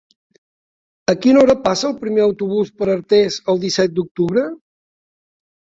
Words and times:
A 1.13 1.13
quina 1.25 1.43
hora 1.43 1.57
passa 1.67 1.87
el 1.91 1.95
primer 2.01 2.25
autobús 2.25 2.73
per 2.81 2.91
Artés 2.97 3.39
el 3.55 3.65
disset 3.69 3.95
d'octubre? 4.01 4.49